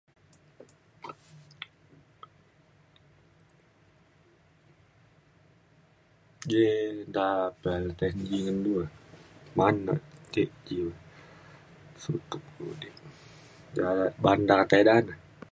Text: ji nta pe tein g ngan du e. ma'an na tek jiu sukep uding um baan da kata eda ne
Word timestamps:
ji 6.49 6.65
nta 7.09 7.27
pe 7.61 7.73
tein 7.97 8.17
g 8.27 8.29
ngan 8.45 8.59
du 8.65 8.73
e. 8.83 8.85
ma'an 9.57 9.75
na 9.87 9.93
tek 10.33 10.49
jiu 10.65 10.87
sukep 12.03 12.43
uding 12.67 12.97
um 13.85 13.99
baan 14.23 14.39
da 14.47 14.53
kata 14.59 14.75
eda 14.81 14.95
ne 15.05 15.13